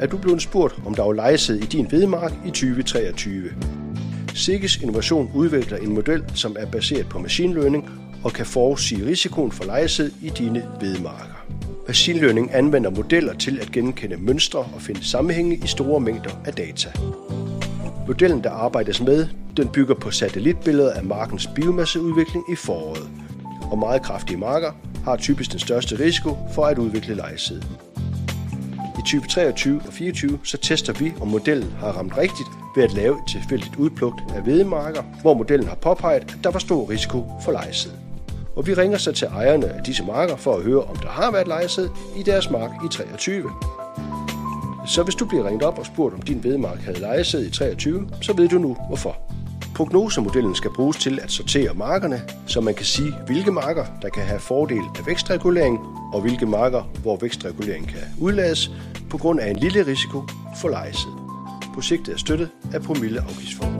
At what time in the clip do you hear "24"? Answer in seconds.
29.92-30.38